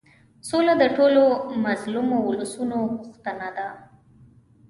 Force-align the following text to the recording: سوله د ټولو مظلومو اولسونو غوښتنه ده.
سوله 0.49 0.73
د 0.81 0.83
ټولو 0.97 1.23
مظلومو 1.65 2.15
اولسونو 2.27 2.77
غوښتنه 3.01 3.47
ده. 3.57 3.69